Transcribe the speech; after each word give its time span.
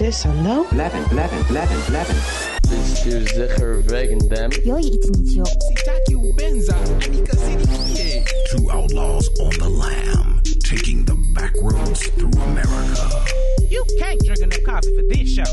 sis 0.00 0.24
and 0.24 0.42
no? 0.42 0.66
11, 0.72 1.12
11, 1.12 1.46
11, 1.50 1.82
11. 1.88 2.16
This 2.62 3.04
is 3.04 3.28
Zicher 3.32 3.82
wegen 3.90 4.18
them. 4.30 4.50
Two 4.50 4.72
outlaws 8.70 9.28
on 9.40 9.50
the 9.58 9.68
lam, 9.68 10.40
taking 10.64 11.04
the 11.04 11.14
back 11.34 11.52
roads 11.60 12.06
through 12.16 12.30
America. 12.30 13.10
You 13.68 13.84
can't 13.98 14.18
drink 14.24 14.40
enough 14.40 14.62
coffee 14.64 14.96
for 14.96 15.02
this 15.12 15.34
show. 15.34 15.44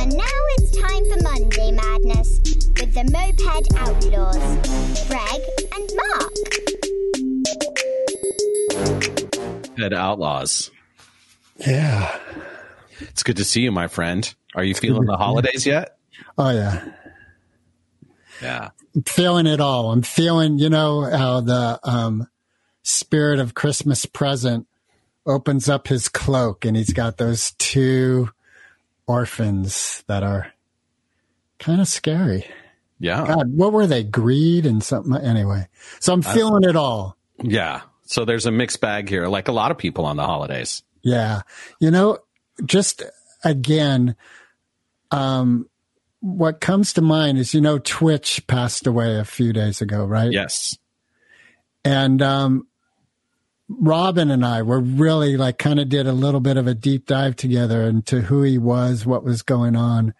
and 0.00 0.16
now 0.16 0.40
it's 0.56 0.70
time 0.80 1.04
for 1.10 1.20
Monday 1.22 1.70
Madness 1.70 2.40
with 2.80 2.94
the 2.94 3.04
Moped 3.12 3.44
Outlaws, 3.76 4.40
Greg 5.06 5.42
and 5.76 5.86
Mark. 6.00 6.32
Moped 9.76 9.92
Outlaws. 9.92 10.70
Yeah. 11.66 12.18
It's 13.00 13.22
good 13.22 13.36
to 13.38 13.44
see 13.44 13.62
you, 13.62 13.72
my 13.72 13.88
friend. 13.88 14.32
Are 14.54 14.64
you 14.64 14.74
feeling 14.74 15.06
the 15.06 15.16
holidays 15.16 15.66
yet? 15.66 15.96
Oh 16.36 16.50
yeah. 16.50 16.84
Yeah. 18.42 18.70
I'm 18.94 19.02
feeling 19.04 19.46
it 19.46 19.60
all. 19.60 19.90
I'm 19.90 20.02
feeling, 20.02 20.58
you 20.58 20.68
know, 20.68 21.02
how 21.02 21.40
the 21.40 21.80
um, 21.82 22.28
spirit 22.82 23.38
of 23.38 23.54
Christmas 23.54 24.04
present 24.04 24.66
opens 25.24 25.68
up 25.68 25.88
his 25.88 26.08
cloak 26.08 26.64
and 26.64 26.76
he's 26.76 26.92
got 26.92 27.16
those 27.16 27.52
two 27.52 28.28
orphans 29.06 30.04
that 30.08 30.22
are 30.22 30.52
kind 31.58 31.80
of 31.80 31.88
scary. 31.88 32.46
Yeah. 32.98 33.26
God, 33.26 33.52
what 33.54 33.72
were 33.72 33.86
they? 33.86 34.02
Greed 34.04 34.66
and 34.66 34.82
something. 34.82 35.14
Anyway, 35.16 35.68
so 36.00 36.12
I'm 36.12 36.22
feeling 36.22 36.64
it 36.64 36.76
all. 36.76 37.16
Yeah. 37.42 37.82
So 38.04 38.24
there's 38.24 38.46
a 38.46 38.50
mixed 38.50 38.80
bag 38.80 39.08
here, 39.08 39.26
like 39.26 39.48
a 39.48 39.52
lot 39.52 39.70
of 39.70 39.78
people 39.78 40.04
on 40.04 40.16
the 40.16 40.26
holidays. 40.26 40.82
Yeah. 41.02 41.42
You 41.80 41.90
know, 41.90 42.18
just 42.64 43.02
again, 43.44 44.16
um, 45.10 45.68
what 46.20 46.60
comes 46.60 46.92
to 46.94 47.00
mind 47.00 47.38
is, 47.38 47.54
you 47.54 47.60
know, 47.60 47.78
Twitch 47.78 48.46
passed 48.46 48.86
away 48.86 49.18
a 49.18 49.24
few 49.24 49.52
days 49.52 49.80
ago, 49.80 50.04
right? 50.04 50.30
Yes. 50.30 50.76
And, 51.84 52.20
um, 52.20 52.66
Robin 53.70 54.30
and 54.30 54.44
I 54.44 54.62
were 54.62 54.80
really 54.80 55.36
like 55.36 55.58
kind 55.58 55.78
of 55.78 55.88
did 55.88 56.06
a 56.06 56.12
little 56.12 56.40
bit 56.40 56.56
of 56.56 56.66
a 56.66 56.74
deep 56.74 57.06
dive 57.06 57.36
together 57.36 57.82
into 57.82 58.22
who 58.22 58.42
he 58.42 58.58
was, 58.58 59.06
what 59.06 59.22
was 59.22 59.42
going 59.42 59.76
on. 59.76 60.12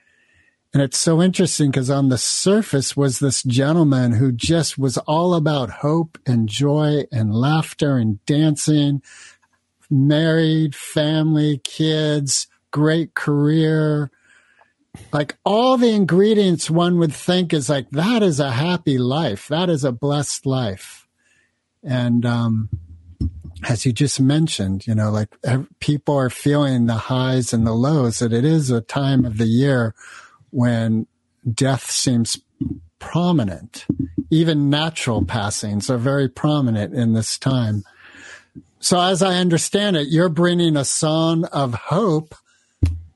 And 0.73 0.83
it's 0.83 0.99
so 0.99 1.21
interesting 1.21 1.71
because 1.71 1.91
on 1.91 2.11
the 2.11 2.19
surface 2.19 2.97
was 2.97 3.19
this 3.19 3.43
gentleman 3.43 4.13
who 4.13 4.31
just 4.31 4.79
was 4.79 4.99
all 4.99 5.35
about 5.35 5.71
hope 5.71 6.17
and 6.25 6.49
joy 6.49 7.03
and 7.11 7.35
laughter 7.35 7.97
and 7.97 8.25
dancing, 8.25 9.03
married, 9.91 10.75
family, 10.75 11.59
kids, 11.65 12.47
great 12.71 13.15
career. 13.15 14.11
Like 15.13 15.37
all 15.45 15.77
the 15.77 15.91
ingredients 15.91 16.71
one 16.71 16.99
would 16.99 17.15
think 17.15 17.53
is 17.53 17.69
like, 17.69 17.91
that 17.91 18.23
is 18.23 18.41
a 18.41 18.51
happy 18.51 18.99
life. 18.99 19.49
That 19.49 19.69
is 19.69 19.85
a 19.85 19.93
blessed 19.93 20.47
life. 20.47 21.07
And, 21.83 22.25
um, 22.27 22.69
as 23.69 23.85
you 23.85 23.93
just 23.93 24.21
mentioned, 24.21 24.87
you 24.87 24.95
know, 24.95 25.11
like 25.11 25.29
people 25.81 26.17
are 26.17 26.31
feeling 26.31 26.87
the 26.87 26.95
highs 26.95 27.53
and 27.53 27.67
the 27.67 27.75
lows, 27.75 28.21
that 28.21 28.33
it 28.33 28.45
is 28.45 28.71
a 28.71 28.81
time 28.81 29.25
of 29.25 29.37
the 29.37 29.47
year 29.47 29.95
when 30.51 31.07
death 31.53 31.91
seems 31.91 32.41
prominent. 32.99 33.87
Even 34.31 34.71
natural 34.71 35.25
passings 35.25 35.91
are 35.91 35.99
very 35.99 36.29
prominent 36.29 36.95
in 36.95 37.13
this 37.13 37.37
time. 37.39 37.83
So, 38.81 39.01
as 39.01 39.23
I 39.23 39.37
understand 39.37 39.97
it, 39.97 40.09
you're 40.09 40.29
bringing 40.29 40.77
a 40.77 40.85
song 40.85 41.45
of 41.45 41.75
hope 41.75 42.35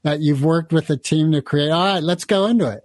that 0.03 0.21
you've 0.21 0.45
worked 0.45 0.73
with 0.73 0.91
a 0.91 0.97
team 0.97 1.33
to 1.33 1.43
create. 1.43 1.71
All 1.71 1.95
right, 1.95 2.03
let's 2.03 2.25
go 2.25 2.47
into 2.47 2.71
it. 2.71 2.84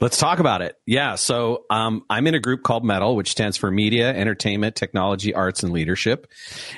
Let's 0.00 0.18
talk 0.18 0.40
about 0.40 0.62
it. 0.62 0.76
Yeah. 0.84 1.14
So 1.14 1.64
um, 1.70 2.04
I'm 2.10 2.26
in 2.26 2.34
a 2.34 2.40
group 2.40 2.64
called 2.64 2.82
METAL, 2.82 3.14
which 3.14 3.30
stands 3.30 3.56
for 3.56 3.70
Media, 3.70 4.12
Entertainment, 4.12 4.74
Technology, 4.74 5.32
Arts, 5.32 5.62
and 5.62 5.72
Leadership. 5.72 6.26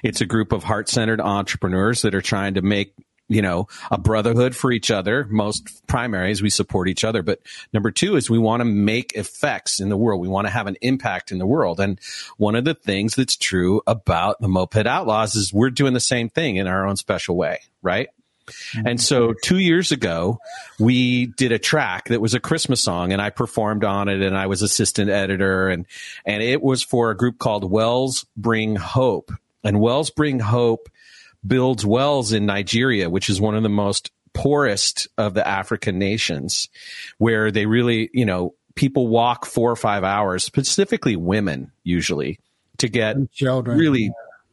It's 0.03 0.21
a 0.21 0.27
group 0.27 0.53
of 0.53 0.63
heart 0.63 0.91
centered 0.91 1.23
entrepreneurs 1.23 2.03
that 2.03 2.15
are 2.15 2.21
trying 2.21 2.55
to 2.55 2.63
make 2.63 2.93
you 3.29 3.43
know 3.43 3.69
a 3.91 3.99
brotherhood 3.99 4.55
for 4.55 4.73
each 4.73 4.91
other. 4.91 5.27
Most 5.31 5.87
primaries, 5.87 6.43
we 6.43 6.51
support 6.51 6.89
each 6.89 7.05
other. 7.05 7.23
But 7.23 7.41
number 7.73 7.91
two 7.91 8.17
is 8.17 8.29
we 8.29 8.39
want 8.39 8.61
to 8.61 8.65
make 8.65 9.15
effects 9.15 9.81
in 9.81 9.89
the 9.89 9.97
world. 9.97 10.21
We 10.21 10.29
want 10.29 10.47
to 10.47 10.53
have 10.53 10.67
an 10.67 10.77
impact 10.81 11.33
in 11.33 11.39
the 11.39 11.47
world. 11.47 11.81
And 11.81 11.99
one 12.37 12.55
of 12.55 12.65
the 12.65 12.75
things 12.75 13.15
that's 13.15 13.37
true 13.37 13.83
about 13.87 14.41
the 14.41 14.49
moped 14.49 14.87
outlaws 14.87 15.35
is 15.35 15.53
we're 15.53 15.71
doing 15.71 15.95
the 15.95 16.01
same 16.01 16.29
thing 16.29 16.57
in 16.57 16.67
our 16.67 16.87
own 16.87 16.97
special 16.97 17.37
way 17.37 17.61
right? 17.85 18.09
Mm-hmm. 18.47 18.87
And 18.87 19.01
so 19.01 19.35
two 19.43 19.59
years 19.59 19.93
ago, 19.93 20.39
we 20.79 21.27
did 21.27 21.53
a 21.53 21.59
track 21.59 22.07
that 22.07 22.21
was 22.21 22.35
a 22.35 22.41
Christmas 22.41 22.81
song 22.81 23.13
and 23.13 23.23
I 23.23 23.31
performed 23.31 23.85
on 23.85 24.09
it 24.09 24.21
and 24.21 24.37
I 24.37 24.47
was 24.47 24.63
assistant 24.63 25.11
editor 25.11 25.69
and, 25.69 25.87
and 26.27 26.43
it 26.43 26.63
was 26.63 26.83
for 26.83 27.11
a 27.11 27.17
group 27.17 27.39
called 27.39 27.71
Wells 27.71 28.27
Bring 28.37 28.77
Hope. 28.77 29.31
And 29.63 29.81
Wells 29.81 30.11
Bring 30.11 30.41
Hope 30.41 30.89
builds 31.47 31.85
wells 31.85 32.33
in 32.33 32.47
Nigeria, 32.47 33.11
which 33.11 33.29
is 33.29 33.41
one 33.41 33.55
of 33.55 33.63
the 33.63 33.69
most 33.69 34.11
poorest 34.33 35.09
of 35.17 35.35
the 35.35 35.47
African 35.47 35.99
nations 35.99 36.69
where 37.19 37.51
they 37.51 37.67
really, 37.67 38.11
you 38.13 38.27
know, 38.27 38.55
people 38.75 39.07
walk 39.07 39.47
four 39.47 39.71
or 39.71 39.77
five 39.77 40.05
hours, 40.05 40.45
specifically 40.45 41.17
women 41.17 41.71
usually 41.85 42.41
to 42.79 42.89
get 42.89 43.17
Children. 43.33 43.79
really 43.79 44.13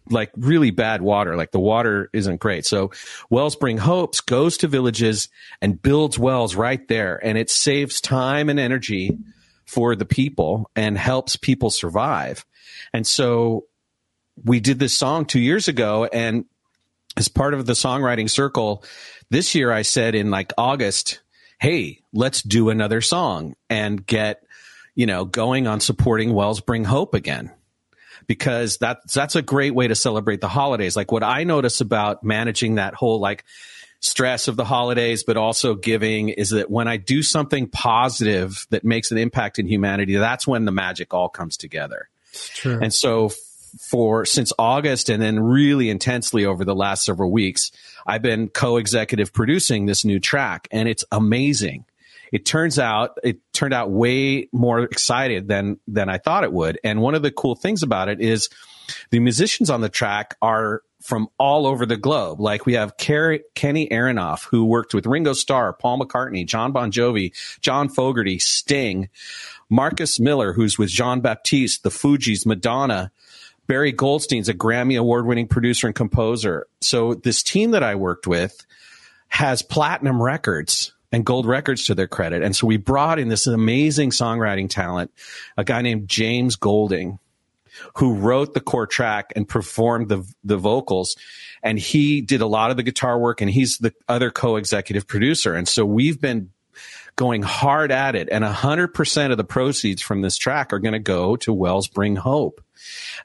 like 0.10 0.32
really 0.36 0.72
bad 0.72 1.02
water. 1.02 1.36
Like 1.36 1.52
the 1.52 1.60
water 1.60 2.10
isn't 2.14 2.40
great. 2.40 2.66
So 2.66 2.92
Wells 3.30 3.56
Bring 3.56 3.78
Hopes 3.78 4.22
goes 4.22 4.58
to 4.58 4.68
villages 4.68 5.30
and 5.62 5.82
builds 5.82 6.20
wells 6.20 6.56
right 6.56 6.86
there 6.88 7.24
and 7.24 7.38
it 7.38 7.50
saves 7.50 8.02
time 8.02 8.50
and 8.50 8.60
energy 8.60 9.18
for 9.66 9.96
the 9.96 10.06
people 10.06 10.70
and 10.76 10.98
helps 10.98 11.36
people 11.36 11.70
survive. 11.70 12.46
And 12.94 13.08
so 13.08 13.66
we 14.44 14.60
did 14.60 14.80
this 14.80 14.94
song 14.94 15.26
two 15.26 15.40
years 15.40 15.68
ago 15.68 16.06
and 16.06 16.46
as 17.18 17.28
part 17.28 17.54
of 17.54 17.66
the 17.66 17.74
songwriting 17.74 18.30
circle 18.30 18.84
this 19.30 19.56
year, 19.56 19.72
I 19.72 19.82
said 19.82 20.16
in 20.16 20.32
like 20.32 20.54
August, 20.58 21.22
Hey, 21.60 22.02
let's 22.14 22.42
do 22.42 22.70
another 22.70 23.02
song 23.02 23.56
and 23.70 24.06
get, 24.06 24.44
you 24.96 25.06
know, 25.06 25.26
going 25.26 25.68
on 25.68 25.80
supporting 25.80 26.34
Wells 26.34 26.60
Bring 26.60 26.84
Hope 26.84 27.14
again 27.14 27.52
because 28.28 28.78
that's 28.78 29.14
that's 29.14 29.36
a 29.36 29.42
great 29.42 29.76
way 29.76 29.88
to 29.88 29.96
celebrate 29.96 30.42
the 30.42 30.48
holidays. 30.48 30.96
Like 30.96 31.12
what 31.12 31.24
I 31.24 31.44
notice 31.44 31.82
about 31.82 32.24
managing 32.24 32.76
that 32.76 32.94
whole 32.94 33.20
like 33.20 33.44
stress 34.00 34.48
of 34.48 34.56
the 34.56 34.66
holidays, 34.66 35.24
but 35.24 35.38
also 35.38 35.76
giving 35.76 36.30
is 36.30 36.50
that 36.50 36.70
when 36.70 36.88
I 36.88 36.98
do 36.98 37.22
something 37.22 37.68
positive 37.68 38.66
that 38.72 38.84
makes 38.84 39.12
an 39.12 39.18
impact 39.18 39.60
in 39.60 39.68
humanity, 39.68 40.16
that's 40.16 40.48
when 40.48 40.66
the 40.66 40.72
magic 40.72 41.14
all 41.14 41.30
comes 41.30 41.56
together. 41.58 42.10
True. 42.34 42.80
And 42.82 42.94
so 42.94 43.32
for 43.80 44.26
since 44.26 44.52
August 44.58 45.10
and 45.10 45.22
then 45.22 45.40
really 45.40 45.90
intensely 45.90 46.46
over 46.46 46.66
the 46.66 46.76
last 46.76 47.04
several 47.04 47.32
weeks, 47.32 47.72
I've 48.06 48.22
been 48.22 48.50
co-executive 48.50 49.34
producing 49.34 49.86
this 49.86 50.06
new 50.06 50.20
track 50.20 50.68
and 50.72 50.88
it's 50.90 51.06
amazing. 51.12 51.86
It 52.32 52.46
turns 52.46 52.80
out 52.80 53.18
it 53.24 53.40
turned 53.54 53.74
out 53.74 53.92
way 53.92 54.48
more 54.52 54.80
excited 54.80 55.48
than 55.48 55.80
than 55.88 56.10
I 56.10 56.18
thought 56.18 56.44
it 56.44 56.54
would. 56.54 56.80
And 56.84 57.02
one 57.02 57.16
of 57.16 57.22
the 57.22 57.32
cool 57.32 57.56
things 57.56 57.84
about 57.84 58.08
it 58.08 58.22
is 58.22 58.50
the 59.10 59.20
musicians 59.20 59.70
on 59.70 59.82
the 59.82 59.90
track 59.90 60.38
are 60.42 60.82
from 61.02 61.28
all 61.38 61.66
over 61.66 61.86
the 61.86 61.98
globe. 61.98 62.40
Like 62.40 62.66
we 62.66 62.74
have 62.74 62.98
Ker- 62.98 63.40
Kenny 63.56 63.88
Aronoff, 63.90 64.46
who 64.46 64.66
worked 64.66 64.94
with 64.94 65.06
Ringo 65.06 65.34
Starr, 65.34 65.74
Paul 65.74 66.00
McCartney, 66.00 66.46
John 66.46 66.72
Bon 66.72 66.92
Jovi, 66.92 67.34
John 67.60 67.90
Fogerty, 67.90 68.40
Sting, 68.40 69.10
Marcus 69.70 70.20
Miller, 70.20 70.54
who's 70.54 70.78
with 70.78 70.90
Jean 70.90 71.22
Baptiste, 71.22 71.84
the 71.84 71.90
Fugees, 71.90 72.46
Madonna. 72.46 73.12
Barry 73.72 73.94
Goldstein's 73.94 74.50
a 74.50 74.54
Grammy 74.54 75.00
award 75.00 75.26
winning 75.26 75.48
producer 75.48 75.88
and 75.88 75.96
composer. 75.96 76.68
So 76.82 77.14
this 77.14 77.42
team 77.42 77.72
that 77.72 77.84
I 77.84 77.96
worked 77.96 78.28
with 78.28 78.66
has 79.30 79.62
platinum 79.62 80.22
records 80.22 80.94
and 81.10 81.26
gold 81.26 81.46
records 81.46 81.86
to 81.86 81.96
their 81.96 82.10
credit. 82.10 82.44
And 82.44 82.54
so 82.54 82.68
we 82.68 82.76
brought 82.76 83.18
in 83.18 83.30
this 83.30 83.48
amazing 83.48 84.10
songwriting 84.10 84.70
talent, 84.70 85.10
a 85.56 85.64
guy 85.64 85.82
named 85.84 86.10
James 86.10 86.58
Golding, 86.58 87.18
who 87.96 88.16
wrote 88.16 88.54
the 88.54 88.60
core 88.60 88.88
track 88.88 89.32
and 89.38 89.48
performed 89.48 90.10
the 90.10 90.30
the 90.44 90.58
vocals 90.58 91.16
and 91.64 91.80
he 91.80 92.20
did 92.20 92.42
a 92.42 92.48
lot 92.48 92.72
of 92.72 92.76
the 92.76 92.84
guitar 92.84 93.18
work 93.18 93.40
and 93.40 93.50
he's 93.50 93.78
the 93.78 93.94
other 94.10 94.30
co-executive 94.30 95.08
producer 95.08 95.56
and 95.56 95.70
so 95.70 95.86
we've 95.86 96.20
been 96.20 96.50
going 97.22 97.44
hard 97.44 97.92
at 97.92 98.16
it. 98.16 98.30
And 98.32 98.44
100% 98.44 99.32
of 99.32 99.38
the 99.38 99.44
proceeds 99.44 100.02
from 100.02 100.22
this 100.22 100.38
track 100.38 100.74
are 100.74 100.80
going 100.80 100.94
to 100.94 101.00
go 101.00 101.36
to 101.38 101.54
Wells 101.54 101.88
Bring 101.88 102.16
Hope. 102.16 102.62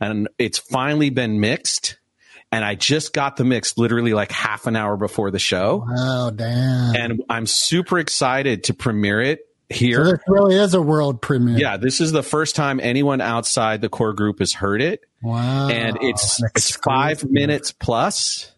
And 0.00 0.28
it's 0.38 0.58
finally 0.58 1.08
been 1.08 1.40
mixed. 1.40 1.96
And 2.52 2.62
I 2.62 2.74
just 2.74 3.14
got 3.14 3.36
the 3.36 3.44
mix 3.44 3.78
literally 3.78 4.12
like 4.12 4.30
half 4.30 4.66
an 4.66 4.76
hour 4.76 4.98
before 4.98 5.30
the 5.30 5.38
show. 5.38 5.86
Oh, 5.88 6.30
damn. 6.30 6.94
and 6.94 7.22
I'm 7.30 7.46
super 7.46 7.98
excited 7.98 8.64
to 8.64 8.74
premiere 8.74 9.22
it 9.22 9.40
so 9.72 9.76
here 9.78 10.04
this 10.04 10.20
really 10.28 10.54
is 10.56 10.74
a 10.74 10.80
world 10.82 11.20
premiere. 11.20 11.58
yeah, 11.58 11.76
this 11.76 12.00
is 12.00 12.12
the 12.12 12.22
first 12.22 12.54
time 12.54 12.78
anyone 12.80 13.20
outside 13.20 13.80
the 13.80 13.88
core 13.88 14.12
group 14.12 14.38
has 14.38 14.52
heard 14.52 14.80
it, 14.80 15.00
Wow. 15.22 15.68
and 15.68 15.98
it's 16.02 16.40
it's 16.54 16.76
five 16.76 17.24
minutes 17.28 17.72
plus, 17.72 18.52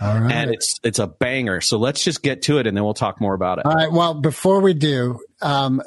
All 0.00 0.20
right. 0.20 0.32
and 0.32 0.50
it's 0.50 0.78
it's 0.82 0.98
a 0.98 1.06
banger. 1.06 1.60
So 1.60 1.78
let's 1.78 2.04
just 2.04 2.22
get 2.22 2.42
to 2.42 2.58
it, 2.58 2.66
and 2.66 2.76
then 2.76 2.84
we'll 2.84 2.94
talk 2.94 3.20
more 3.20 3.34
about 3.34 3.58
it. 3.58 3.66
All 3.66 3.72
right. 3.74 3.90
Well, 3.90 4.14
before 4.14 4.60
we 4.60 4.74
do, 4.74 5.20
um, 5.40 5.82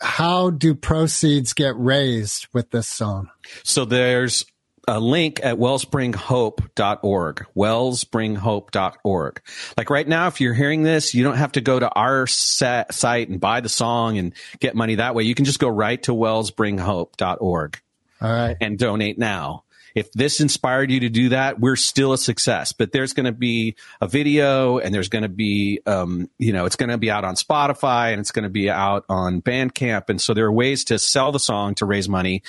how 0.00 0.50
do 0.50 0.74
proceeds 0.74 1.52
get 1.52 1.76
raised 1.76 2.48
with 2.52 2.70
this 2.70 2.88
song? 2.88 3.30
So 3.62 3.84
there's 3.84 4.44
a 4.86 5.00
link 5.00 5.40
at 5.42 5.56
wellsbringhope.org, 5.56 7.46
wellsbringhope.org. 7.56 9.40
Like 9.76 9.90
right 9.90 10.06
now, 10.08 10.26
if 10.26 10.40
you're 10.40 10.54
hearing 10.54 10.82
this, 10.82 11.14
you 11.14 11.24
don't 11.24 11.36
have 11.36 11.52
to 11.52 11.60
go 11.60 11.78
to 11.78 11.88
our 11.88 12.26
set, 12.26 12.92
site 12.94 13.28
and 13.28 13.40
buy 13.40 13.60
the 13.60 13.68
song 13.68 14.18
and 14.18 14.34
get 14.60 14.74
money 14.74 14.96
that 14.96 15.14
way. 15.14 15.22
You 15.24 15.34
can 15.34 15.44
just 15.44 15.58
go 15.58 15.68
right 15.68 16.02
to 16.04 16.12
wellsbringhope.org 16.12 17.80
All 18.20 18.30
right. 18.30 18.56
and 18.60 18.78
donate 18.78 19.18
now. 19.18 19.63
If 19.94 20.12
this 20.12 20.40
inspired 20.40 20.90
you 20.90 21.00
to 21.00 21.08
do 21.08 21.30
that, 21.30 21.60
we're 21.60 21.76
still 21.76 22.12
a 22.12 22.18
success. 22.18 22.72
But 22.72 22.92
there's 22.92 23.12
going 23.12 23.26
to 23.26 23.32
be 23.32 23.76
a 24.00 24.08
video, 24.08 24.78
and 24.78 24.94
there's 24.94 25.08
going 25.08 25.22
to 25.22 25.28
be, 25.28 25.80
um, 25.86 26.28
you 26.38 26.52
know, 26.52 26.64
it's 26.64 26.76
going 26.76 26.90
to 26.90 26.98
be 26.98 27.10
out 27.10 27.24
on 27.24 27.36
Spotify, 27.36 28.12
and 28.12 28.20
it's 28.20 28.32
going 28.32 28.42
to 28.42 28.48
be 28.48 28.68
out 28.68 29.04
on 29.08 29.40
Bandcamp, 29.40 30.08
and 30.08 30.20
so 30.20 30.34
there 30.34 30.46
are 30.46 30.52
ways 30.52 30.84
to 30.84 30.98
sell 30.98 31.32
the 31.32 31.38
song 31.38 31.74
to 31.76 31.86
raise 31.86 32.08
money. 32.08 32.42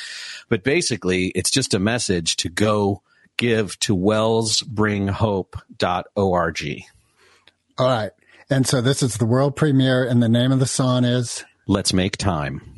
But 0.49 0.63
basically, 0.63 1.27
it's 1.27 1.51
just 1.51 1.73
a 1.73 1.79
message 1.79 2.35
to 2.37 2.49
go 2.49 3.01
give 3.37 3.79
to 3.81 3.95
wellsbringhope.org. 3.95 6.83
All 7.77 7.85
right. 7.85 8.11
And 8.49 8.65
so 8.67 8.79
this 8.79 9.03
is 9.03 9.17
the 9.17 9.25
world 9.25 9.55
premiere, 9.55 10.03
and 10.03 10.21
the 10.21 10.29
name 10.29 10.51
of 10.51 10.59
the 10.59 10.65
song 10.65 11.03
is 11.03 11.43
Let's 11.67 11.93
make 11.93 12.17
time. 12.17 12.74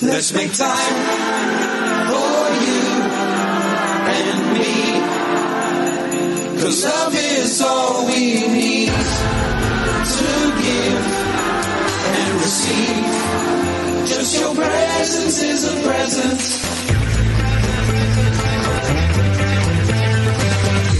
Let's 0.00 0.32
make 0.32 0.52
time 0.52 0.94
for 2.06 2.54
you 2.62 2.82
and 4.14 4.52
me. 4.54 5.00
Cause 6.62 6.84
love 6.84 7.14
is 7.16 7.60
all 7.60 8.06
we 8.06 8.46
need 8.46 8.90
to 8.90 10.52
give 10.62 11.04
and 12.14 12.34
receive. 12.34 13.06
Just 14.06 14.40
your 14.40 14.54
presence 14.54 15.42
is 15.42 15.64
a 15.64 15.74
present. 15.82 16.42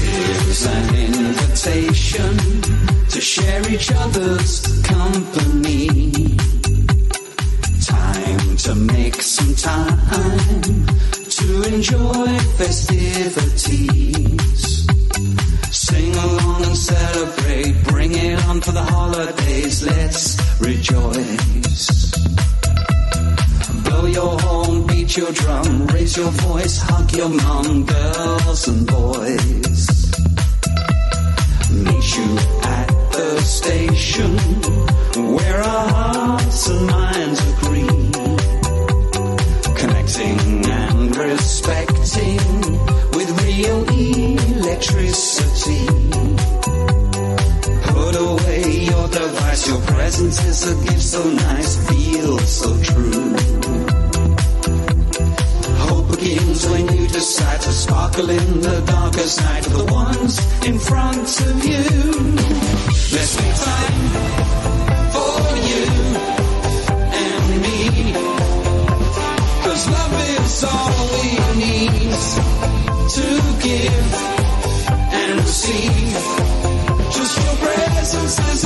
Here's 0.03 0.67
an 0.67 0.95
invitation 0.97 2.37
to 3.11 3.21
share 3.21 3.63
each 3.73 3.93
other's 3.93 4.83
company 4.83 6.19
to 8.69 8.75
make 8.75 9.23
some 9.23 9.55
time 9.55 9.97
to 11.31 11.63
enjoy 11.73 12.39
festivities. 12.61 13.67
Sing 15.73 16.15
along 16.15 16.65
and 16.65 16.77
celebrate, 16.77 17.83
bring 17.85 18.13
it 18.15 18.45
on 18.45 18.61
for 18.61 18.73
the 18.73 18.83
holidays, 18.83 19.83
let's 19.87 20.37
rejoice. 20.61 22.13
Blow 23.85 24.05
your 24.05 24.39
horn, 24.39 24.87
beat 24.87 25.17
your 25.17 25.33
drum, 25.33 25.87
raise 25.87 26.19
your 26.19 26.31
voice, 26.31 26.79
hug 26.83 27.11
your 27.13 27.31
mom, 27.31 27.87
girls 27.87 28.69
and 28.69 28.87
boys. 28.87 29.98
Darkest 59.01 59.41
night 59.43 59.67
of 59.67 59.73
the 59.79 59.93
ones 59.93 60.35
in 60.67 60.77
front 60.79 61.29
of 61.49 61.57
you. 61.71 61.85
Let's 63.15 63.35
make 63.41 63.57
time 63.71 64.01
for 65.15 65.39
you 65.71 65.85
and 67.23 67.45
me. 67.65 67.79
Cause 69.65 69.85
love 69.97 70.15
is 70.35 70.65
all 70.73 70.99
we 71.15 71.29
need 71.65 72.17
to 73.17 73.27
give 73.67 74.09
and 75.21 75.31
receive. 75.47 76.23
Just 77.17 77.33
your 77.43 77.55
presence 77.65 78.37
is 78.53 78.65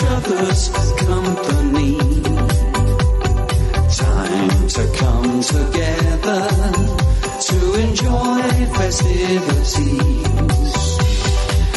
each 0.00 0.06
other's 0.08 0.68
company. 0.96 1.98
Time 3.90 4.68
to 4.68 4.82
come 4.96 5.40
together 5.42 6.48
to 7.46 7.56
enjoy 7.74 8.42
festivities. 8.78 9.76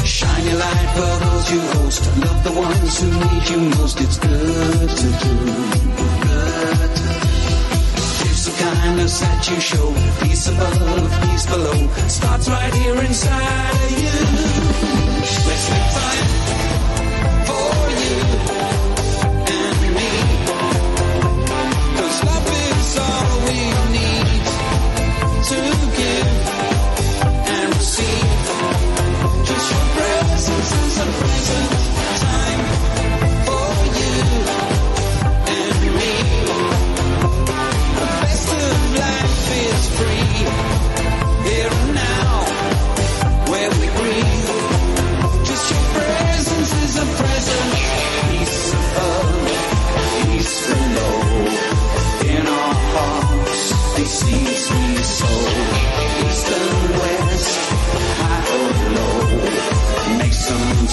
Shine 0.06 0.46
your 0.46 0.56
light 0.56 0.90
for 0.96 1.14
those 1.24 1.52
you 1.52 1.62
host. 1.76 2.04
Love 2.18 2.44
the 2.44 2.52
ones 2.52 3.02
who 3.02 3.08
need 3.12 3.50
you 3.50 3.60
most. 3.78 4.00
It's 4.00 4.18
good 4.18 4.90
to 4.90 5.08
do. 5.24 5.36
Good 6.22 6.96
to. 6.96 7.08
Gifts 8.24 8.48
of 8.48 8.56
kindness 8.58 9.20
that 9.20 9.50
you 9.50 9.60
show. 9.60 9.94
Peace 10.22 10.48
above, 10.48 11.22
peace 11.24 11.46
below. 11.46 11.88
Starts 12.08 12.48
right 12.50 12.74
here 12.74 13.02
inside 13.04 13.74
of 13.84 13.92
you. 13.92 14.12
Let's 15.46 15.70
make 15.72 15.92
time 15.92 16.63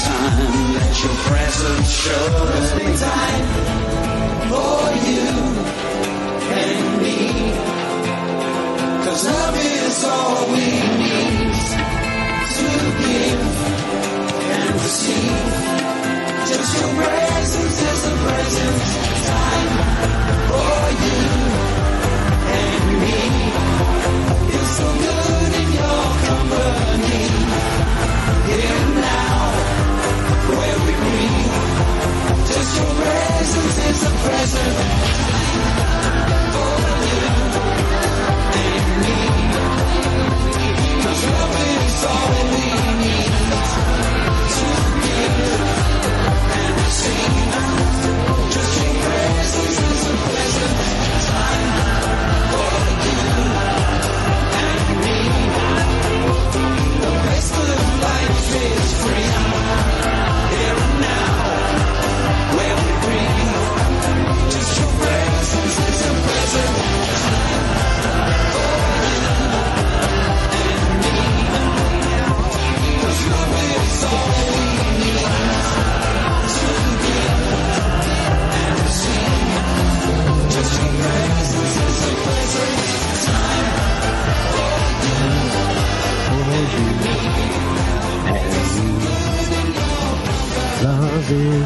time, 0.04 0.74
let 0.74 0.94
your 1.04 1.16
presence 1.28 1.90
show. 1.90 2.26
Let's 2.50 2.70
make 2.78 2.96
time 2.98 3.46
for 4.50 4.80
you 5.08 5.28
and 6.60 6.82
me. 7.02 7.18
Cause 9.04 9.22
love 9.26 9.56
is 9.56 10.04
all 10.04 10.46
we 10.52 10.66
need 11.02 11.54
to 12.56 12.68
give 13.02 13.42
and 14.58 14.74
receive. 14.86 15.44
Just 16.50 16.70
your 16.80 16.90
presence 17.00 17.78
is 17.90 18.00
a 18.04 18.14
present 18.24 18.78
time 19.30 19.72
for 20.50 20.80
you 21.04 21.22
and 22.58 22.84
me. 23.02 23.18
It's 24.56 24.70
so 24.76 24.86
good 24.98 25.19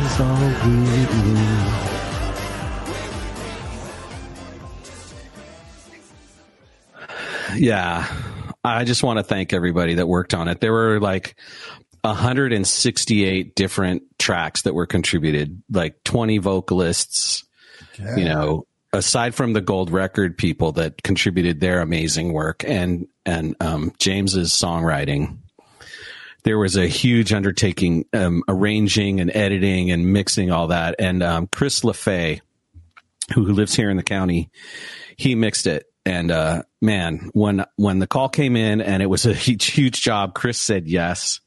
so 0.09 0.25
good. 0.63 1.85
Yeah. 7.57 8.07
I 8.65 8.85
just 8.85 9.03
want 9.03 9.19
to 9.19 9.23
thank 9.23 9.53
everybody 9.53 9.95
that 9.95 10.07
worked 10.07 10.35
on 10.35 10.49
it. 10.49 10.61
There 10.61 10.73
were 10.73 11.01
like 11.01 11.37
168 12.03 13.55
different 13.55 14.03
tracks 14.19 14.63
that 14.63 14.75
were 14.75 14.87
contributed, 14.87 15.63
like 15.71 16.03
20 16.05 16.39
vocalists, 16.39 17.45
you 18.17 18.25
know, 18.25 18.67
aside 18.93 19.35
from 19.35 19.53
the 19.53 19.61
gold 19.61 19.91
record 19.91 20.39
people 20.39 20.73
that 20.73 21.03
contributed 21.03 21.61
their 21.61 21.81
amazing 21.81 22.33
work 22.33 22.65
and, 22.67 23.07
and, 23.27 23.55
um, 23.61 23.93
James's 23.99 24.51
songwriting. 24.53 25.39
There 26.45 26.59
was 26.59 26.77
a 26.77 26.87
huge 26.87 27.33
undertaking, 27.33 28.05
um, 28.13 28.43
arranging 28.49 29.21
and 29.21 29.35
editing 29.35 29.91
and 29.91 30.13
mixing 30.13 30.51
all 30.51 30.69
that. 30.69 30.97
And, 30.99 31.23
um, 31.23 31.47
Chris 31.47 31.81
LaFay, 31.81 32.41
who 33.33 33.45
who 33.45 33.53
lives 33.53 33.75
here 33.75 33.91
in 33.91 33.97
the 33.97 34.03
county, 34.03 34.51
he 35.17 35.35
mixed 35.35 35.67
it. 35.67 35.87
And 36.07 36.31
uh, 36.31 36.63
man, 36.83 37.31
when 37.33 37.65
when 37.77 37.99
the 37.99 38.07
call 38.07 38.29
came 38.29 38.57
in 38.57 38.81
and 38.81 39.03
it 39.03 39.07
was 39.07 39.27
a 39.27 39.33
huge, 39.35 39.67
huge 39.67 40.03
job, 40.03 40.35
Chris 40.35 40.59
said 40.59 40.87
yes, 40.87 41.41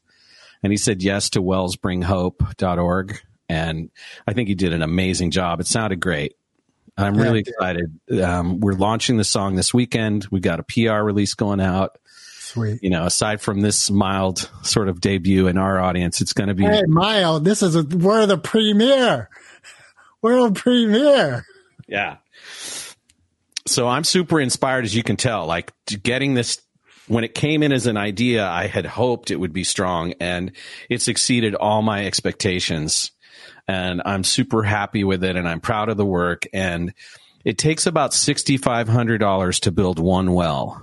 and 0.62 0.72
he 0.72 0.76
said 0.76 1.02
yes 1.02 1.30
to 1.30 1.42
wellsbringhope.org, 1.42 3.20
and 3.48 3.90
I 4.26 4.32
think 4.32 4.48
he 4.48 4.54
did 4.54 4.72
an 4.72 4.82
amazing 4.82 5.30
job. 5.30 5.60
It 5.60 5.66
sounded 5.66 6.00
great. 6.00 6.34
I'm 6.96 7.16
really 7.16 7.40
excited. 7.40 8.00
Um, 8.20 8.58
we're 8.58 8.72
launching 8.72 9.18
the 9.18 9.24
song 9.24 9.54
this 9.54 9.72
weekend. 9.72 10.26
We've 10.32 10.42
got 10.42 10.58
a 10.58 10.64
PR 10.64 11.04
release 11.04 11.34
going 11.34 11.60
out. 11.60 11.96
Sweet. 12.48 12.82
You 12.82 12.88
know, 12.88 13.04
aside 13.04 13.42
from 13.42 13.60
this 13.60 13.90
mild 13.90 14.50
sort 14.62 14.88
of 14.88 15.02
debut 15.02 15.48
in 15.48 15.58
our 15.58 15.78
audience, 15.78 16.22
it's 16.22 16.32
going 16.32 16.48
to 16.48 16.54
be 16.54 16.64
Hey, 16.64 16.82
Mile, 16.86 17.40
this 17.40 17.62
is 17.62 17.76
a, 17.76 17.82
we're 17.82 18.24
the 18.24 18.38
premiere, 18.38 19.28
world 20.22 20.56
premiere. 20.56 21.44
Yeah. 21.86 22.16
So 23.66 23.86
I'm 23.86 24.02
super 24.02 24.40
inspired, 24.40 24.86
as 24.86 24.96
you 24.96 25.02
can 25.02 25.16
tell. 25.16 25.44
Like 25.44 25.74
getting 26.02 26.32
this 26.32 26.62
when 27.06 27.22
it 27.22 27.34
came 27.34 27.62
in 27.62 27.70
as 27.70 27.86
an 27.86 27.98
idea, 27.98 28.48
I 28.48 28.66
had 28.66 28.86
hoped 28.86 29.30
it 29.30 29.36
would 29.36 29.52
be 29.52 29.64
strong, 29.64 30.14
and 30.18 30.52
it's 30.88 31.06
exceeded 31.06 31.54
all 31.54 31.82
my 31.82 32.06
expectations. 32.06 33.10
And 33.66 34.00
I'm 34.06 34.24
super 34.24 34.62
happy 34.62 35.04
with 35.04 35.22
it, 35.22 35.36
and 35.36 35.46
I'm 35.46 35.60
proud 35.60 35.90
of 35.90 35.98
the 35.98 36.06
work. 36.06 36.46
And 36.54 36.94
it 37.44 37.58
takes 37.58 37.84
about 37.86 38.14
sixty 38.14 38.56
five 38.56 38.88
hundred 38.88 39.18
dollars 39.18 39.60
to 39.60 39.70
build 39.70 39.98
one 39.98 40.32
well. 40.32 40.82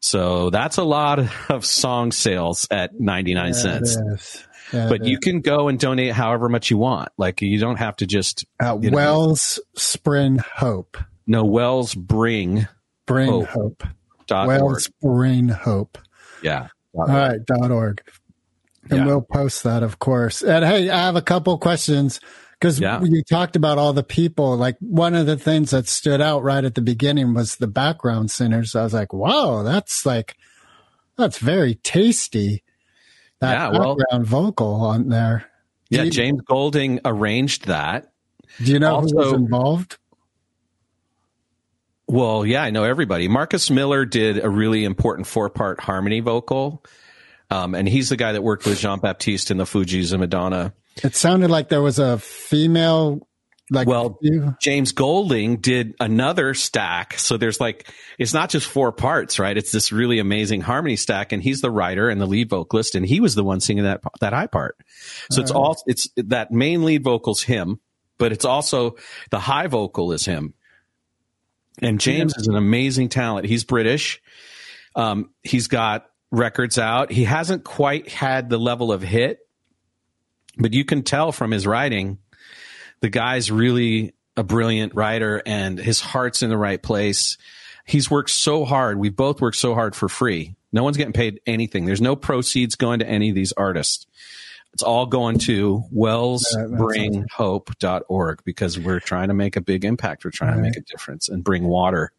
So 0.00 0.50
that's 0.50 0.76
a 0.76 0.84
lot 0.84 1.18
of 1.50 1.64
song 1.66 2.12
sales 2.12 2.66
at 2.70 2.98
ninety 2.98 3.34
nine 3.34 3.54
cents. 3.54 3.96
Yes. 4.10 4.44
Yeah, 4.72 4.88
But 4.90 5.06
you 5.06 5.18
can 5.18 5.40
go 5.40 5.68
and 5.68 5.78
donate 5.80 6.12
however 6.12 6.48
much 6.50 6.70
you 6.70 6.76
want. 6.76 7.08
Like 7.16 7.40
you 7.40 7.58
don't 7.58 7.76
have 7.78 7.96
to 7.96 8.06
just 8.06 8.44
at 8.60 8.82
you 8.82 8.90
know, 8.90 8.96
Wells 8.96 9.58
Spring 9.76 10.38
Hope. 10.56 10.98
no 11.26 11.44
wells 11.44 11.94
bring 11.94 12.68
Bring 13.06 13.30
Hope. 13.30 13.48
Hope. 13.48 13.84
dot 14.26 14.46
org. 14.48 14.60
Wells 14.60 14.90
Bring 15.00 15.48
Hope. 15.48 15.96
Yeah. 16.42 16.68
All 16.92 17.06
right, 17.06 17.38
dot 17.46 17.70
org. 17.70 18.02
And 18.90 19.00
Yeah. 19.00 19.06
we'll 19.06 19.22
post 19.22 19.64
that, 19.64 19.82
of 19.82 19.98
course. 19.98 20.42
And 20.42 20.64
hey, 20.64 20.90
I 20.90 20.98
have 20.98 21.16
a 21.16 21.22
couple 21.22 21.56
questions 21.58 22.20
because 22.58 22.80
Yeah. 22.80 23.00
you 23.02 23.22
talked 23.22 23.54
about 23.56 23.78
all 23.78 23.92
the 23.92 24.02
people. 24.02 24.56
Like 24.56 24.76
one 24.80 25.14
of 25.14 25.26
the 25.26 25.36
things 25.36 25.70
that 25.70 25.86
stood 25.88 26.20
out 26.20 26.42
right 26.42 26.64
at 26.64 26.74
the 26.74 26.80
beginning 26.80 27.34
was 27.34 27.56
the 27.56 27.66
background 27.68 28.30
singers. 28.30 28.74
I 28.74 28.82
was 28.82 28.94
like, 28.94 29.12
wow, 29.12 29.62
that's 29.62 30.04
like, 30.04 30.36
that's 31.16 31.38
very 31.38 31.76
tasty. 31.76 32.62
That 33.40 33.52
Yeah, 33.72 33.78
well- 33.78 33.96
background 33.96 34.26
vocal 34.26 34.74
on 34.74 35.08
there. 35.08 35.46
Yeah. 35.90 36.02
You- 36.02 36.10
James 36.10 36.40
Golding 36.42 37.00
arranged 37.04 37.66
that. 37.66 38.12
Do 38.62 38.72
you 38.72 38.78
know 38.80 39.00
who 39.00 39.14
was 39.14 39.32
involved? 39.32 39.98
Well, 42.06 42.46
yeah, 42.46 42.62
I 42.62 42.70
know 42.70 42.84
everybody. 42.84 43.28
Marcus 43.28 43.70
Miller 43.70 44.04
did 44.06 44.42
a 44.42 44.48
really 44.48 44.84
important 44.84 45.26
four 45.26 45.50
part 45.50 45.78
harmony 45.80 46.20
vocal. 46.20 46.82
Um, 47.50 47.74
and 47.74 47.88
he's 47.88 48.08
the 48.08 48.16
guy 48.16 48.32
that 48.32 48.42
worked 48.42 48.66
with 48.66 48.78
Jean 48.80 48.98
Baptiste 49.00 49.50
in 49.50 49.56
the 49.58 49.64
Fugees 49.64 50.12
and 50.12 50.20
Madonna. 50.20 50.72
It 51.02 51.14
sounded 51.14 51.50
like 51.50 51.68
there 51.68 51.82
was 51.82 51.98
a 51.98 52.18
female, 52.18 53.26
like, 53.70 53.86
Well, 53.86 54.18
you- 54.22 54.54
James 54.60 54.92
Golding 54.92 55.56
did 55.58 55.94
another 56.00 56.54
stack. 56.54 57.18
So 57.18 57.36
there's 57.36 57.60
like, 57.60 57.92
it's 58.18 58.32
not 58.34 58.50
just 58.50 58.66
four 58.66 58.92
parts, 58.92 59.38
right? 59.38 59.56
It's 59.56 59.72
this 59.72 59.92
really 59.92 60.18
amazing 60.18 60.60
harmony 60.62 60.96
stack. 60.96 61.32
And 61.32 61.42
he's 61.42 61.60
the 61.60 61.70
writer 61.70 62.08
and 62.08 62.20
the 62.20 62.26
lead 62.26 62.50
vocalist. 62.50 62.94
And 62.94 63.04
he 63.04 63.20
was 63.20 63.34
the 63.34 63.44
one 63.44 63.60
singing 63.60 63.84
that, 63.84 64.00
that 64.20 64.32
high 64.32 64.46
part. 64.46 64.76
So 65.30 65.40
it's 65.42 65.50
all, 65.50 65.76
it's 65.86 66.08
that 66.16 66.50
main 66.50 66.84
lead 66.84 67.04
vocal's 67.04 67.42
him, 67.42 67.80
but 68.16 68.32
it's 68.32 68.44
also 68.44 68.96
the 69.30 69.38
high 69.38 69.66
vocal 69.66 70.12
is 70.12 70.24
him. 70.24 70.54
And 71.80 72.00
James 72.00 72.36
is 72.36 72.48
an 72.48 72.56
amazing 72.56 73.08
talent. 73.08 73.46
He's 73.46 73.62
British. 73.62 74.20
Um, 74.96 75.30
he's 75.44 75.68
got 75.68 76.06
records 76.32 76.76
out. 76.78 77.12
He 77.12 77.22
hasn't 77.24 77.62
quite 77.62 78.08
had 78.08 78.50
the 78.50 78.58
level 78.58 78.90
of 78.90 79.00
hit, 79.00 79.38
but 80.58 80.72
you 80.72 80.84
can 80.84 81.02
tell 81.02 81.32
from 81.32 81.50
his 81.50 81.66
writing, 81.66 82.18
the 83.00 83.08
guy's 83.08 83.50
really 83.50 84.14
a 84.36 84.42
brilliant 84.42 84.94
writer 84.94 85.42
and 85.44 85.78
his 85.78 86.00
heart's 86.00 86.42
in 86.42 86.50
the 86.50 86.56
right 86.56 86.82
place. 86.82 87.38
He's 87.84 88.10
worked 88.10 88.30
so 88.30 88.64
hard. 88.64 88.98
We've 88.98 89.16
both 89.16 89.40
worked 89.40 89.56
so 89.56 89.74
hard 89.74 89.96
for 89.96 90.08
free. 90.08 90.54
No 90.72 90.84
one's 90.84 90.96
getting 90.96 91.12
paid 91.12 91.40
anything. 91.46 91.86
There's 91.86 92.00
no 92.00 92.14
proceeds 92.14 92.76
going 92.76 93.00
to 93.00 93.08
any 93.08 93.30
of 93.30 93.34
these 93.34 93.52
artists. 93.52 94.06
It's 94.74 94.82
all 94.82 95.06
going 95.06 95.38
to 95.40 95.82
wellsbringhope.org 95.94 98.44
because 98.44 98.78
we're 98.78 99.00
trying 99.00 99.28
to 99.28 99.34
make 99.34 99.56
a 99.56 99.60
big 99.60 99.84
impact. 99.84 100.24
We're 100.24 100.30
trying 100.30 100.56
to 100.56 100.60
make 100.60 100.76
a 100.76 100.82
difference 100.82 101.28
and 101.28 101.42
bring 101.42 101.64
water 101.64 102.12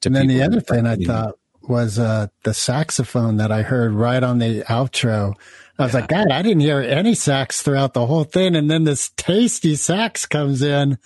to 0.00 0.08
And 0.08 0.16
then 0.16 0.26
the 0.26 0.42
other 0.42 0.60
thing 0.60 0.86
I 0.86 0.96
thought 0.96 1.38
was 1.62 1.98
uh, 1.98 2.26
the 2.42 2.52
saxophone 2.52 3.36
that 3.36 3.52
I 3.52 3.62
heard 3.62 3.92
right 3.92 4.22
on 4.22 4.38
the 4.38 4.62
outro. 4.64 5.34
I 5.82 5.86
was 5.86 5.94
like, 5.94 6.08
God, 6.08 6.30
I 6.30 6.42
didn't 6.42 6.60
hear 6.60 6.80
any 6.80 7.14
sax 7.14 7.62
throughout 7.62 7.92
the 7.94 8.06
whole 8.06 8.24
thing. 8.24 8.54
And 8.56 8.70
then 8.70 8.84
this 8.84 9.10
tasty 9.16 9.74
sax 9.76 10.26
comes 10.26 10.62
in. 10.62 10.98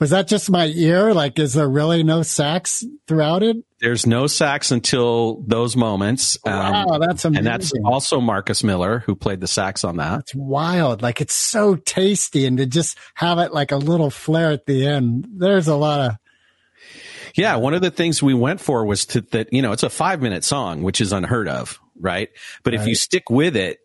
Was 0.00 0.10
that 0.10 0.28
just 0.28 0.48
my 0.50 0.66
ear? 0.66 1.12
Like, 1.12 1.38
is 1.40 1.54
there 1.54 1.68
really 1.68 2.04
no 2.04 2.22
sax 2.22 2.84
throughout 3.08 3.42
it? 3.42 3.56
There's 3.80 4.06
no 4.06 4.28
sax 4.28 4.70
until 4.70 5.42
those 5.46 5.76
moments. 5.76 6.38
Um, 6.46 6.52
Wow, 6.52 6.98
that's 6.98 7.24
amazing. 7.24 7.38
and 7.38 7.46
that's 7.46 7.72
also 7.84 8.20
Marcus 8.20 8.62
Miller 8.62 9.00
who 9.00 9.16
played 9.16 9.40
the 9.40 9.48
sax 9.48 9.82
on 9.82 9.96
that. 9.96 10.20
It's 10.20 10.34
wild. 10.36 11.02
Like, 11.02 11.20
it's 11.20 11.34
so 11.34 11.74
tasty. 11.74 12.46
And 12.46 12.58
to 12.58 12.66
just 12.66 12.96
have 13.14 13.38
it 13.38 13.52
like 13.52 13.72
a 13.72 13.76
little 13.76 14.10
flare 14.10 14.52
at 14.52 14.66
the 14.66 14.86
end, 14.86 15.26
there's 15.32 15.66
a 15.66 15.76
lot 15.76 16.00
of, 16.00 16.16
Yeah, 17.36 17.56
one 17.56 17.74
of 17.74 17.82
the 17.82 17.90
things 17.90 18.22
we 18.22 18.34
went 18.34 18.60
for 18.60 18.84
was 18.84 19.04
to 19.06 19.20
that 19.32 19.52
you 19.52 19.62
know 19.62 19.72
it's 19.72 19.82
a 19.82 19.90
five 19.90 20.22
minute 20.22 20.44
song, 20.44 20.82
which 20.82 21.00
is 21.00 21.12
unheard 21.12 21.48
of, 21.48 21.80
right? 22.00 22.28
But 22.62 22.74
if 22.74 22.86
you 22.86 22.94
stick 22.94 23.30
with 23.30 23.56
it, 23.56 23.78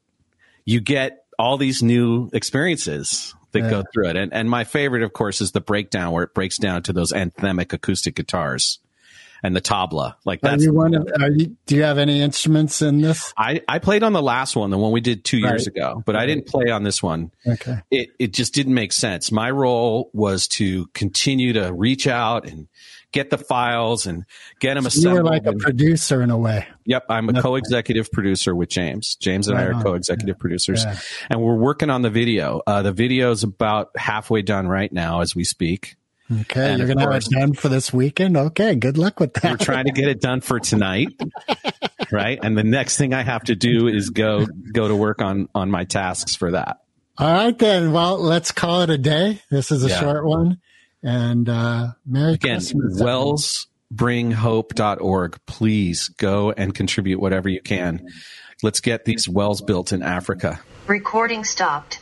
you 0.65 0.79
get 0.82 1.25
all 1.39 1.58
these 1.58 1.82
new 1.84 2.29
experiences 2.34 3.34
that 3.51 3.60
Yeah. 3.63 3.70
go 3.70 3.84
through 3.93 4.10
it. 4.10 4.15
And 4.15 4.34
and 4.34 4.50
my 4.50 4.63
favorite, 4.63 5.03
of 5.03 5.13
course, 5.13 5.41
is 5.41 5.51
the 5.51 5.62
breakdown 5.62 6.12
where 6.12 6.24
it 6.24 6.34
breaks 6.34 6.58
down 6.58 6.84
to 6.84 6.93
those 6.93 7.12
anthemic 7.12 7.74
acoustic 7.74 8.15
guitars 8.15 8.79
and 9.43 9.55
the 9.55 9.62
tabla. 9.62 10.15
Like 10.25 10.39
are 10.43 10.51
that's 10.51 10.63
you 10.63 10.74
one 10.74 10.96
of, 10.96 11.08
are 11.20 11.29
you, 11.29 11.58
do 11.65 11.75
you 11.75 11.84
have 11.84 11.98
any 11.98 12.22
instruments 12.22 12.82
in 12.82 13.01
this? 13.01 13.34
I, 13.38 13.62
I 13.67 13.79
played 13.79 14.01
on 14.01 14.13
the 14.13 14.22
last 14.22 14.55
one, 14.55 14.70
the 14.70 14.77
one 14.77 14.91
we 14.93 15.01
did 15.01 15.25
two 15.25 15.38
years 15.38 15.67
Right. 15.67 15.75
ago, 15.75 16.03
but 16.05 16.15
I 16.15 16.25
didn't 16.25 16.48
play 16.48 16.70
on 16.70 16.84
this 16.84 17.03
one. 17.03 17.32
Okay. 17.46 17.79
It 17.91 18.10
it 18.20 18.34
just 18.34 18.53
didn't 18.53 18.74
make 18.74 18.93
sense. 18.93 19.32
My 19.32 19.51
role 19.51 20.10
was 20.13 20.48
to 20.50 20.88
continue 20.93 21.53
to 21.53 21.74
reach 21.74 22.08
out 22.08 22.48
and 22.48 22.67
get 23.13 23.29
the 23.29 23.38
files 23.38 24.05
and 24.05 24.25
get 24.60 24.74
them 24.74 24.84
You 24.84 24.88
assembled. 24.89 25.17
You 25.20 25.24
were 25.24 25.29
like 25.29 25.46
a 25.46 25.53
producer 25.53 26.22
in 26.22 26.29
a 26.29 26.38
way. 26.38 26.67
Yep, 26.86 27.05
I'm 27.08 27.29
a 27.29 27.41
co-executive 27.41 28.12
producer 28.12 28.53
with 28.53 28.67
James. 28.67 29.15
James 29.15 29.48
and 29.48 29.58
I 29.58 29.63
are 29.63 29.74
on. 29.75 29.82
co-executive 29.84 30.38
producers, 30.38 30.84
Yeah. 30.84 31.00
and 31.29 31.41
we're 31.41 31.55
working 31.55 31.89
on 31.89 32.01
the 32.01 32.10
video. 32.10 32.62
Uh, 32.67 32.82
the 32.82 32.91
video 32.91 33.32
is 33.32 33.43
about 33.43 33.91
halfway 33.96 34.41
done 34.41 34.67
right 34.67 34.91
now 34.91 35.22
as 35.22 35.34
we 35.34 35.46
speak. 35.46 35.96
Okay, 36.41 36.70
And 36.72 36.79
you're 36.79 36.88
gonna 36.88 37.01
have 37.01 37.22
it 37.22 37.29
done 37.29 37.53
for 37.53 37.70
this 37.70 37.93
weekend. 37.93 38.36
Okay, 38.38 38.75
good 38.75 38.98
luck 38.98 39.20
with 39.20 39.34
that. 39.36 39.43
We're 39.51 39.58
trying 39.58 39.86
to 39.86 39.91
get 39.91 40.08
it 40.08 40.20
done 40.22 40.41
for 40.41 40.60
tonight, 40.60 41.10
right? 42.12 42.39
And 42.41 42.58
the 42.58 42.63
next 42.63 42.98
thing 42.98 43.13
I 43.13 43.24
have 43.24 43.43
to 43.46 43.55
do 43.55 43.88
is 43.88 44.10
go 44.10 44.46
go 44.72 44.88
to 44.88 44.96
work 44.96 45.22
on 45.22 45.50
on 45.53 45.70
my 45.70 45.84
tasks 45.84 46.36
for 46.36 46.51
that. 46.51 46.77
All 47.17 47.32
right, 47.32 47.58
then. 47.58 47.91
Well, 47.91 48.17
let's 48.20 48.51
call 48.51 48.82
it 48.82 48.89
a 48.89 48.98
day. 48.98 49.41
This 49.51 49.72
is 49.72 49.84
a 49.86 49.89
Yeah. 49.89 50.00
short 50.00 50.25
one, 50.25 50.58
and 51.04 51.50
uh, 51.50 51.88
Merry 52.06 52.34
Again, 52.34 52.60
Christmas. 52.60 53.02
wellsbringhope.org. 53.02 55.40
Please 55.46 56.10
go 56.10 56.52
and 56.52 56.74
contribute 56.74 57.20
whatever 57.20 57.50
you 57.50 57.62
can. 57.62 58.08
Let's 58.62 58.80
get 58.80 59.06
these 59.06 59.28
wells 59.28 59.62
built 59.62 59.92
in 59.92 60.02
Africa. 60.02 60.62
Recording 60.88 61.44
stopped. 61.44 62.00